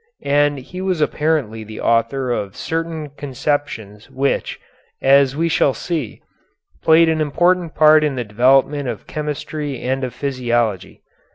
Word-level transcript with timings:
And 0.25 0.57
he 0.57 0.81
was 0.81 0.99
apparently 0.99 1.63
the 1.63 1.79
author 1.79 2.31
of 2.31 2.55
certain 2.55 3.11
conceptions 3.11 4.09
which, 4.09 4.59
as 4.99 5.35
we 5.35 5.47
shall 5.47 5.75
see, 5.75 6.23
played 6.81 7.07
an 7.07 7.21
important 7.21 7.75
part 7.75 8.03
in 8.03 8.15
the 8.15 8.23
development 8.23 8.89
of 8.89 9.05
chemistry 9.05 9.79
and 9.83 10.03
of 10.03 10.15
physiology. 10.15 11.03